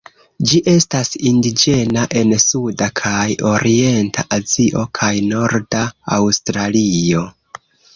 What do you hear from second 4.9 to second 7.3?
kaj norda Aŭstralio.